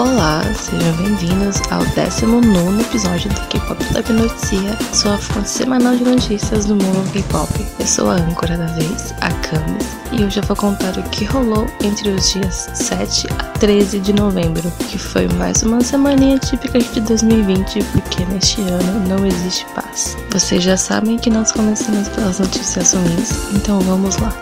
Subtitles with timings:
[0.00, 6.64] Olá, sejam bem-vindos ao 19 episódio do K-Pop Lab Notícia, sua fonte semanal de notícias
[6.64, 7.52] do mundo K-Pop.
[7.78, 11.26] Eu sou a âncora da vez, a Camis, e hoje eu vou contar o que
[11.26, 16.78] rolou entre os dias 7 a 13 de novembro, que foi mais uma semaninha típica
[16.78, 20.16] de 2020, porque neste ano não existe paz.
[20.30, 24.32] Vocês já sabem que nós começamos pelas notícias ruins, então vamos lá.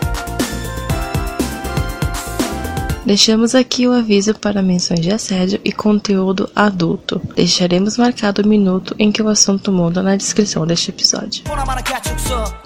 [3.09, 7.19] Deixamos aqui o aviso para menções de assédio e conteúdo adulto.
[7.35, 11.43] Deixaremos marcado o minuto em que o assunto muda na descrição deste episódio.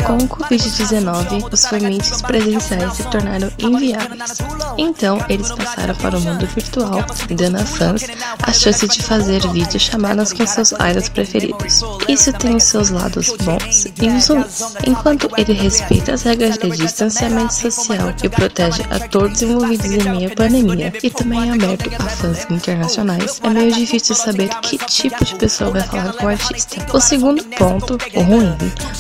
[0.06, 4.38] Com o Covid-19, os formatos presenciais se tornaram inviáveis.
[4.78, 8.04] Então, eles passaram para o mundo virtual, dando a fãs
[8.42, 11.82] a chance de fazer videochamadas com seus idols preferidos.
[12.10, 14.76] Isso tem os seus lados bons e os ruins.
[14.86, 20.33] Enquanto ele respeita as regras de distanciamento social e protege a todos envolvidos em meio
[20.36, 25.36] pandemia e também é aberto a fãs internacionais, é meio difícil saber que tipo de
[25.36, 26.86] pessoa vai falar com o artista.
[26.94, 28.56] O segundo ponto, o ruim,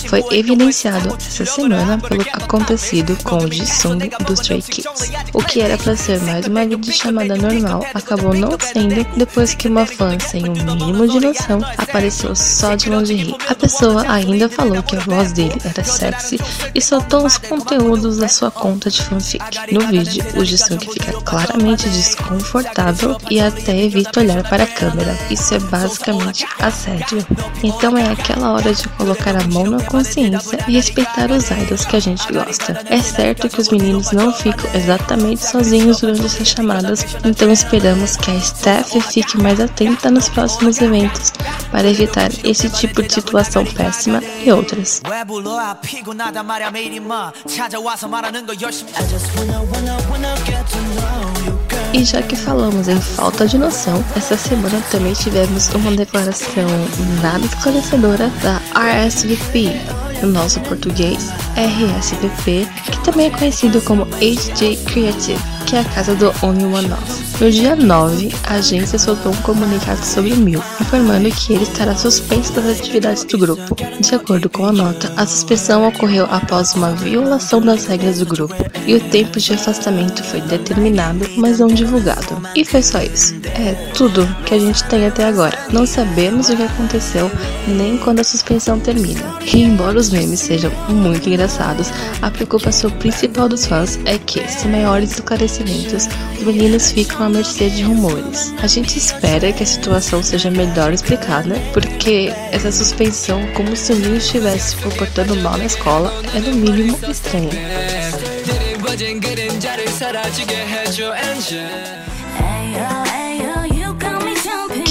[0.07, 5.11] foi evidenciado essa semana pelo acontecido com o Jisung dos Stray Kids.
[5.33, 9.85] O que era para ser mais uma chamada normal acabou não sendo depois que uma
[9.85, 13.35] fã sem o um mínimo de noção apareceu só de lingerie.
[13.47, 16.39] A pessoa ainda falou que a voz dele era sexy
[16.73, 19.43] e soltou os conteúdos da sua conta de fanfic.
[19.71, 25.17] No vídeo, o Jisung fica claramente desconfortável e até evita olhar para a câmera.
[25.29, 27.25] Isso é basicamente assédio.
[27.63, 31.95] Então é aquela hora de colocar a mão na consciência e respeitar os idols que
[31.95, 32.81] a gente gosta.
[32.89, 38.31] É certo que os meninos não ficam exatamente sozinhos durante essas chamadas, então esperamos que
[38.31, 41.31] a staff fique mais atenta nos próximos eventos
[41.71, 45.01] para evitar esse tipo de situação péssima e outras.
[51.93, 56.67] E já que falamos em falta de noção, essa semana também tivemos uma declaração
[57.21, 59.69] nada esclarecedora da RSVP,
[60.23, 66.15] no nosso português RSVP, que também é conhecido como HJ Creative que é a casa
[66.15, 67.43] do Only One Off.
[67.43, 71.95] No dia 9, a agência soltou um comunicado sobre o Mil, informando que ele estará
[71.95, 73.75] suspenso das atividades do grupo.
[73.99, 78.55] De acordo com a nota, a suspensão ocorreu após uma violação das regras do grupo
[78.85, 82.41] e o tempo de afastamento foi determinado, mas não divulgado.
[82.55, 83.35] E foi só isso.
[83.55, 85.57] É tudo que a gente tem até agora.
[85.71, 87.31] Não sabemos o que aconteceu
[87.67, 89.39] nem quando a suspensão termina.
[89.41, 91.89] E embora os memes sejam muito engraçados,
[92.21, 97.69] a preocupação principal dos fãs é que, se maiores esclarecimentos os meninos ficam à mercê
[97.69, 98.53] de rumores.
[98.61, 103.95] A gente espera que a situação seja melhor explicada, porque essa suspensão, como se o
[103.95, 107.51] menino estivesse se comportando mal na escola, é no mínimo estranha.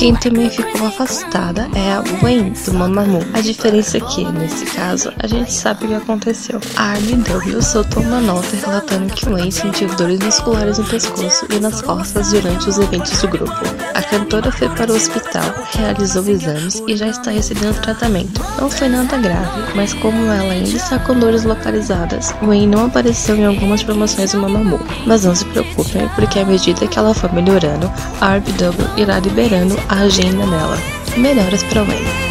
[0.03, 3.25] Quem também ficou afastada é a Wayne do Mamamoo.
[3.35, 6.61] A diferença é que, nesse caso, a gente sabe o que aconteceu.
[6.75, 11.81] A RBW soltou uma nota relatando que Wayne sentiu dores musculares no pescoço e nas
[11.83, 13.55] costas durante os eventos do grupo.
[13.95, 18.41] A cantora foi para o hospital, realizou exames e já está recebendo tratamento.
[18.61, 23.37] Não foi nada grave, mas como ela ainda está com dores localizadas, Wayne não apareceu
[23.37, 24.81] em algumas promoções do Mamamoo.
[25.07, 27.89] Mas não se preocupem, porque à medida que ela for melhorando,
[28.21, 30.79] a RBW irá liberando a agenda dela.
[31.19, 32.22] Melhoras para o Wayne.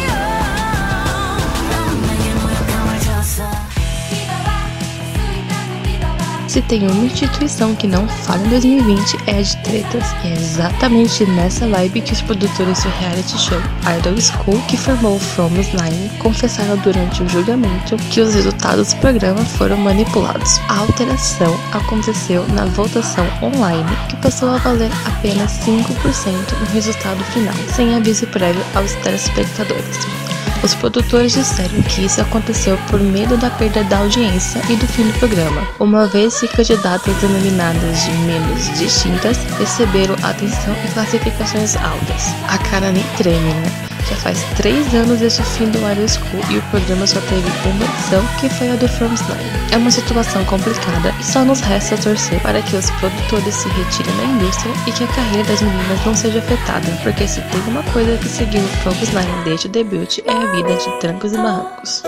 [6.52, 11.24] Se tem uma instituição que não falha em 2020 é de tretas, e é exatamente
[11.24, 13.58] nessa vibe que os produtores do reality show
[13.98, 19.42] Idol School, que formou From's Nine, confessaram durante o julgamento que os resultados do programa
[19.42, 20.58] foram manipulados.
[20.68, 27.54] A alteração aconteceu na votação online, que passou a valer apenas 5% no resultado final,
[27.74, 30.31] sem aviso prévio aos telespectadores.
[30.62, 35.04] Os produtores disseram que isso aconteceu por medo da perda da audiência e do fim
[35.04, 42.32] do programa, uma vez que candidatas denominadas de menos distintas receberam atenção e classificações altas.
[42.48, 43.91] A cara nem treme, né?
[44.08, 47.48] Já faz três anos desde o fim do Idol School e o programa só teve
[47.68, 49.50] uma edição, que foi a do From Slime.
[49.72, 54.16] É uma situação complicada e só nos resta torcer para que os produtores se retirem
[54.16, 57.82] da indústria e que a carreira das meninas não seja afetada, porque se tem uma
[57.84, 61.36] coisa que seguiu o From Slime desde o debut é a vida de trancos e
[61.36, 62.02] barrancos.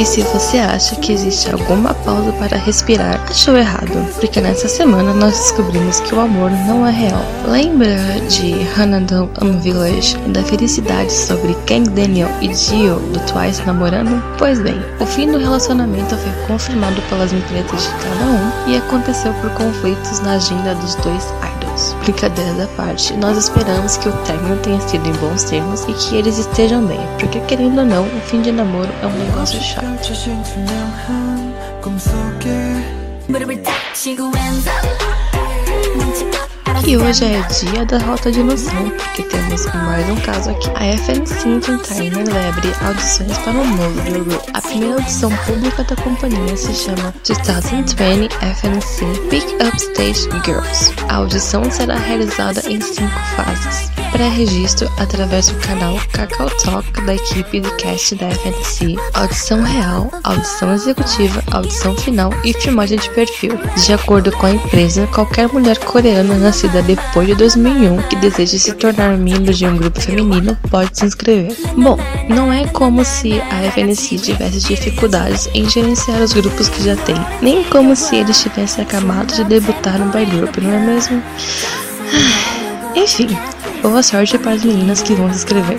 [0.00, 5.12] E se você acha que existe alguma pausa para respirar, achou errado, porque nessa semana
[5.12, 7.22] nós descobrimos que o amor não é real.
[7.46, 14.22] Lembra de Hanadon Am Village, da felicidade sobre Kang Daniel e Dio do Twice namorando?
[14.38, 19.34] Pois bem, o fim do relacionamento foi confirmado pelas empresas de cada um e aconteceu
[19.34, 21.26] por conflitos na agenda dos dois
[21.80, 21.94] idols.
[22.04, 26.16] Brincadeira da parte, nós esperamos que o término tenha sido em bons termos e que
[26.16, 29.84] eles estejam bem, porque querendo ou não, o fim de namoro é um negócio chato.
[36.86, 40.68] E hoje é dia da rota de noção, porque temos mais um caso aqui.
[40.70, 45.96] A FNC Entertainment vai abrir audições para um novo girl A primeira audição pública da
[45.96, 50.92] companhia se chama 2020 FNC Pick Up Stage Girls.
[51.08, 57.60] A audição será realizada em cinco fases pré-registro através do canal Cacau Talk da equipe
[57.60, 63.58] de cast da FNC, audição real, audição executiva, audição final e filmagem de perfil.
[63.76, 68.72] De acordo com a empresa, qualquer mulher coreana nascida depois de 2001 que deseje se
[68.74, 71.56] tornar membro de um grupo feminino pode se inscrever.
[71.76, 71.96] Bom,
[72.28, 77.16] não é como se a FNC tivesse dificuldades em gerenciar os grupos que já tem,
[77.40, 81.22] nem como se eles tivessem acabado de debutar no boy group, não é mesmo?
[82.94, 83.28] Enfim,
[83.82, 85.78] Boa sorte para as meninas que vão se inscrever.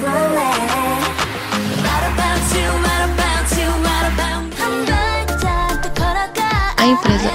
[6.77, 7.29] A empresa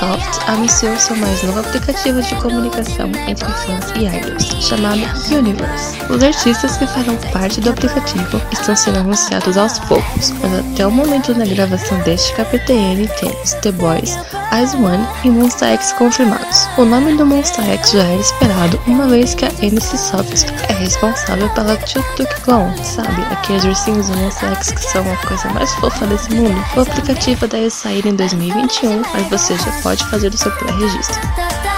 [0.00, 5.00] NCSoft anunciou seu mais novo aplicativo de comunicação entre fãs e idols, chamado
[5.30, 5.98] Universe.
[6.10, 10.90] Os artistas que farão parte do aplicativo estão sendo anunciados aos poucos, mas até o
[10.90, 14.16] momento da gravação deste KPTN temos The Boys,
[14.62, 16.68] Ice One e Monster X confirmados.
[16.78, 21.48] O nome do Monster X já era esperado, uma vez que a NCSoft é responsável
[21.50, 23.22] pela Tuk Tuk Clown, sabe?
[23.30, 26.64] Aqueles ursinhos do Monster X que são a coisa mais fofa desse mundo.
[26.76, 31.69] O aplicativo deve sair em 2021, mas você já pode fazer o seu pré-registro.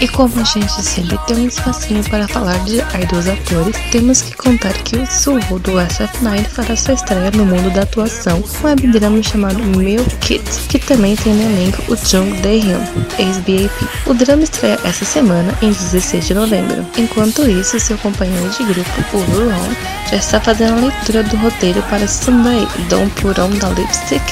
[0.00, 4.36] E como a gente sempre tem um espacinho para falar de idols atores, temos que
[4.36, 8.70] contar que o Suho do SF9 fará sua estreia no mundo da atuação com um
[8.70, 12.80] webdrama chamado Milk Kit, que também tem no elenco o Jung Dae-hyun,
[13.18, 13.72] ex-BAP.
[14.06, 16.86] O drama estreia essa semana, em 16 de novembro.
[16.96, 19.74] Enquanto isso, seu companheiro de grupo, o Ruron,
[20.10, 24.22] já está fazendo a leitura do roteiro para Sunday, Don't Put On The Lipstick,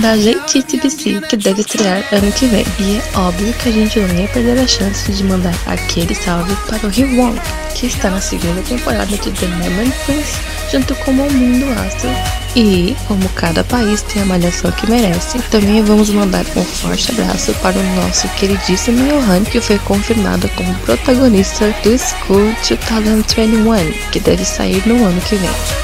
[0.00, 2.66] da JTBC, que deve estrear ano que vem.
[2.80, 6.54] E é óbvio que a gente não ia perder a chance de mandar aquele salve
[6.68, 7.38] para o Rio Wong,
[7.74, 10.40] que está na segunda temporada de The Lemon Prince,
[10.70, 12.10] junto com o Mundo Astro.
[12.56, 17.52] E, como cada país tem a malhação que merece, também vamos mandar um forte abraço
[17.54, 24.44] para o nosso queridíssimo Johan, que foi confirmado como protagonista do School 2021, que deve
[24.44, 25.83] sair no ano que vem.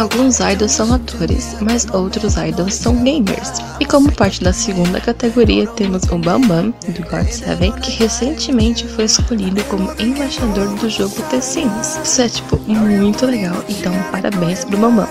[0.00, 3.60] Alguns idols são atores, mas outros idols são gamers.
[3.78, 9.62] E como parte da segunda categoria, temos o Bambam, do God7, que recentemente foi escolhido
[9.64, 11.98] como embaixador do jogo The Sims.
[12.02, 15.06] Isso é, tipo, muito legal, então parabéns pro Bambam.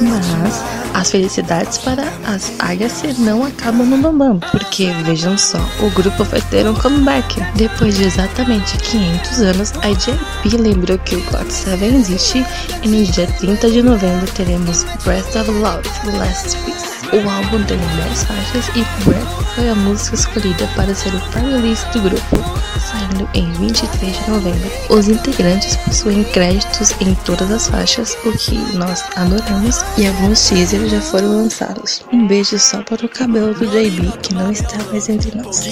[0.00, 6.24] Mas as felicidades para as Agassi não acabam no Bambam, porque vejam só, o grupo
[6.24, 7.40] vai ter um comeback.
[7.54, 12.44] Depois de exatamente 500 anos, a JP lembrou que o God 7 existe
[12.82, 16.98] e no dia 30 de novembro teremos Breath of Love, Last Piece.
[17.12, 21.84] O álbum tem 10 faixas e Breath foi a música escolhida para ser o pré-release
[21.88, 22.36] do grupo,
[22.78, 24.70] saindo em 23 de novembro.
[24.88, 30.87] Os integrantes possuem créditos em todas as faixas, o que nós adoramos, e alguns teasers
[30.88, 32.02] já foram lançados.
[32.12, 35.64] Um beijo só para o cabelo do JB, que não está mais entre nós.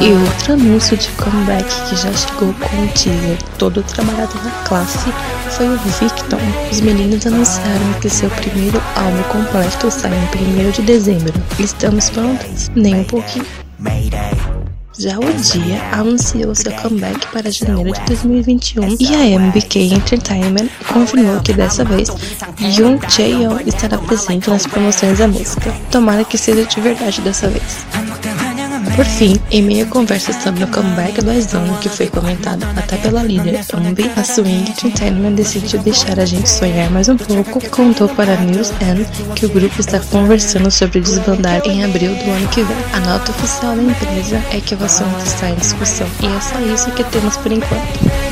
[0.00, 5.10] E outro anúncio de comeback que já chegou com o teaser todo trabalhado na classe
[5.50, 6.38] foi o Victon.
[6.70, 11.32] Os meninos anunciaram que seu primeiro álbum completo sai em 1 de dezembro.
[11.58, 12.70] Estamos prontos?
[12.74, 13.46] Nem um pouquinho.
[14.98, 21.38] Já o Dia anunciou seu comeback para janeiro de 2021 e a MBK Entertainment confirmou
[21.42, 22.08] que dessa vez
[22.58, 25.70] Yoon Jae-yeon estará presente nas promoções da música.
[25.90, 27.84] Tomara que seja de verdade dessa vez.
[28.96, 32.96] Por fim, em meio a conversas sobre o comeback do Aizone, que foi comentado até
[32.96, 37.68] pela líder Ambi, a Swing Entertainment decidiu deixar a gente sonhar mais um pouco e
[37.68, 42.48] contou para News N que o grupo está conversando sobre desbandar em abril do ano
[42.48, 42.76] que vem.
[42.94, 46.58] A nota oficial da empresa é que o assunto está em discussão e é só
[46.74, 48.25] isso que temos por enquanto.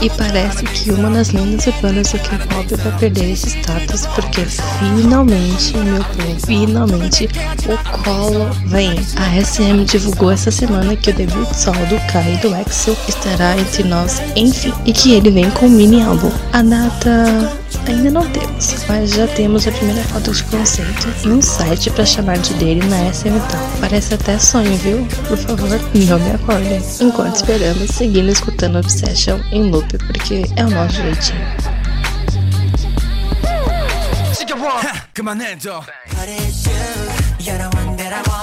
[0.00, 5.76] E parece que uma das lendas urbanas do K-pop vai perder esse status porque finalmente,
[5.78, 7.28] meu povo, finalmente
[7.66, 8.92] o colo vem.
[9.16, 13.56] A SM divulgou essa semana que o debut solo do Kai e do EXO estará
[13.58, 16.30] entre nós, enfim, e que ele vem com um mini álbum.
[16.52, 21.40] A data ainda não temos, mas já temos a primeira foto de conceito e um
[21.42, 23.80] site para chamar de dele na SM Tal.
[23.80, 25.06] Parece até sonho, viu?
[25.28, 26.82] Por favor, não me acordem.
[27.00, 31.76] Enquanto esperamos, seguindo escutando Obsession em loop, porque é o nosso jeitinho.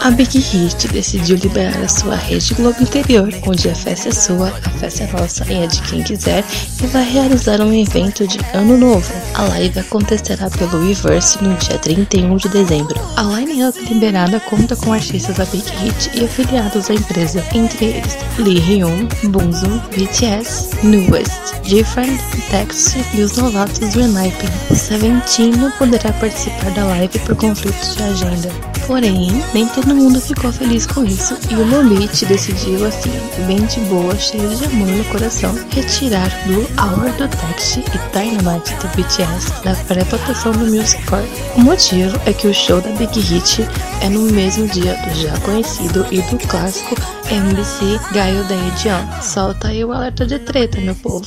[0.01, 4.47] A Big Hit decidiu liberar a sua rede Globo Interior, onde a festa é sua,
[4.63, 6.43] a festa é nossa e é de quem quiser,
[6.81, 9.11] e vai realizar um evento de Ano Novo.
[9.33, 12.99] A live acontecerá pelo Weverse no dia 31 de dezembro.
[13.17, 18.17] A line-up liberada conta com artistas da Big Hit e afiliados da empresa, entre eles
[18.37, 22.19] Lee Hyun, Bunzo, BTS, New West, Different,
[22.49, 28.72] Text e os novatos do Seventeen poderá participar da live por conflitos de agenda.
[28.87, 33.11] Porém, nem todo mundo ficou feliz com isso e o Mobit decidiu, assim,
[33.47, 38.73] bem de boa, cheio de amor no coração, retirar Blue Hour do Text e Dynamite
[38.75, 41.27] do BTS da pré-votação do Music Core.
[41.55, 43.65] O motivo é que o show da Big Hit
[44.01, 46.95] é no mesmo dia do já conhecido e do clássico
[47.31, 49.21] MBC Gaio da Edion.
[49.21, 51.23] Solta aí o alerta de treta, meu povo.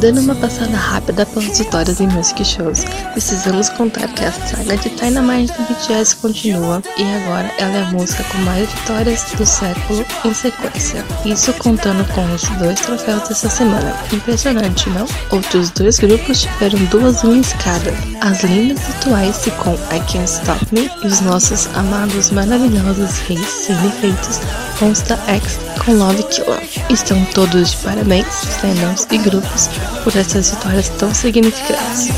[0.00, 4.88] Dando uma passada rápida pelas vitórias em music shows, precisamos contar que a saga de
[4.90, 10.06] Dynamite do BTS continua e agora ela é a música com mais vitórias do século
[10.24, 11.04] em sequência.
[11.26, 13.94] Isso contando com os dois troféus dessa semana.
[14.12, 15.06] Impressionante, não?
[15.30, 17.92] Outros dois grupos tiveram duas wins cada.
[18.20, 24.40] As lindas atuais com I Can't Stop Me e os nossos amados maravilhosos reis sem-defeitos
[24.80, 26.62] Monsta X com Love Killer.
[26.88, 28.26] Estão todos parabéns,
[28.60, 29.68] fandoms e grupos,
[30.04, 32.08] por essas vitórias tão significantes.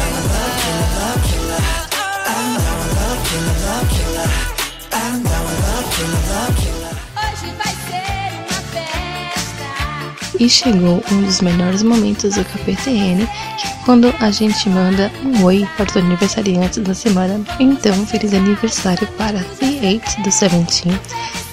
[10.39, 13.25] E chegou um dos melhores momentos do KPTN,
[13.61, 17.41] que é quando a gente manda um oi para os aniversariantes da semana.
[17.61, 20.99] Então, feliz aniversário para C8 do Seventeen,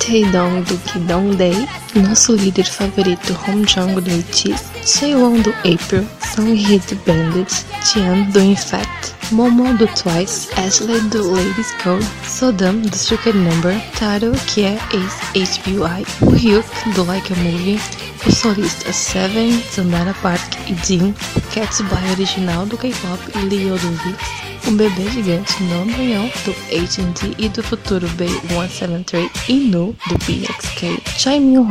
[0.10, 1.54] Taedong do Kidong Day,
[1.94, 8.40] nosso líder favorito Hong Jong do ITZY, Chaewon do April, Songhye do Bandit, Tian do
[8.40, 14.78] Infect, Momo do Twice, Ashley do Ladies Code, Sodam do Secret Number, Taro que é
[14.94, 17.80] ex-HBY, o Ryuk do Like a Movie,
[18.26, 23.92] o solista Seven, Sandara Park e Jin, o Cats Boy original do K-pop Leo do
[24.04, 24.18] VIX,
[24.68, 31.02] o bebê gigante Non Leon do H&D e do futuro B173 e Nu do BXK,
[31.18, 31.66] Chai do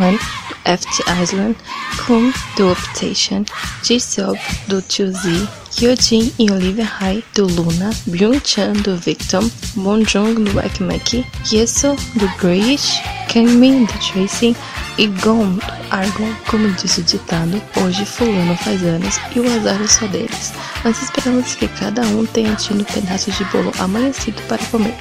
[0.69, 1.57] FT Island,
[2.05, 3.45] Kun do Optation,
[3.83, 5.49] Ji-seok do 2Z,
[5.79, 13.01] Hyojin e Olivia Hai do Luna, Byung-chan do Victim, Bonjong do Ekmeki, Yeso do Grayish,
[13.33, 14.55] Kangmin do Tracy
[14.99, 19.81] e Gon do Argon, como disse o ditado, hoje fulano faz anos e o azar
[19.81, 20.53] é só deles.
[20.85, 24.95] Mas esperamos que cada um tenha tido um pedaço de bolo amanhecido para comer.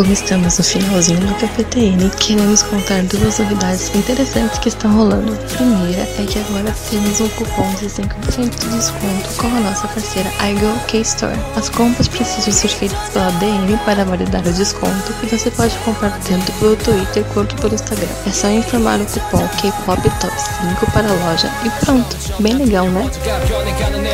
[0.00, 5.34] Como estamos no finalzinho do KPTN, queremos contar duas novidades interessantes que estão rolando.
[5.34, 9.86] A primeira é que agora temos um cupom de 5% de desconto com a nossa
[9.88, 11.38] parceira iGo K-Store.
[11.54, 16.18] As compras precisam ser feitas pela DM para validar o desconto e você pode comprar
[16.20, 18.08] tanto pelo Twitter quanto pelo Instagram.
[18.26, 22.16] É só informar o cupom K-Pop Top 5 para a loja e pronto.
[22.38, 23.10] Bem legal, né?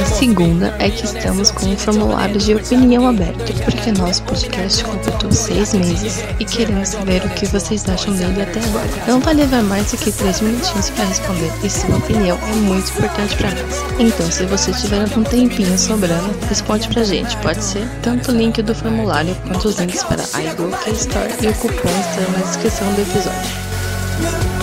[0.03, 5.31] A segunda é que estamos com um formulário de opinião aberto, porque nosso podcast completou
[5.31, 8.89] 6 meses e queremos saber o que vocês acham dele até agora.
[9.07, 12.91] Não vai levar mais do que 3 minutinhos para responder e sua opinião é muito
[12.91, 13.85] importante para nós.
[13.99, 17.87] Então, se você tiver um tempinho sobrando, responde pra gente, pode ser?
[18.03, 21.89] Tanto o link do formulário quanto os links para a iGo Store e o cupom
[22.01, 24.56] estão na descrição do episódio.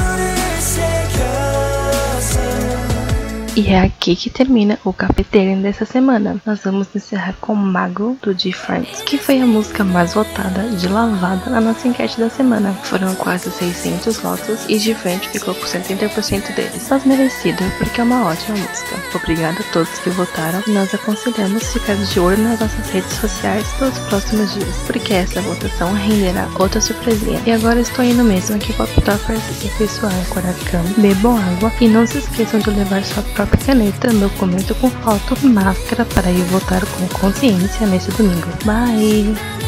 [3.55, 6.41] E é aqui que termina o Cafeteiro dessa semana.
[6.43, 11.51] Nós vamos encerrar com Mago do Different, que foi a música mais votada de lavada
[11.51, 12.73] na nossa enquete da semana.
[12.83, 16.87] Foram quase 600 votos e Different ficou com 70% deles.
[16.89, 18.95] Mas merecido, porque é uma ótima música.
[19.13, 20.63] Obrigada a todos que votaram.
[20.69, 25.93] Nós aconselhamos ficar de olho nas nossas redes sociais pelos próximos dias, porque essa votação
[25.93, 27.39] renderá outra surpresinha.
[27.45, 30.83] E agora estou indo mesmo aqui Pop Toppers e pessoal âncora Cam.
[30.97, 35.35] Bebam água e não se esqueçam de levar sua própria própria caneta, documento com foto,
[35.47, 38.47] máscara para ir votar com consciência neste domingo.
[38.65, 39.62] Bye!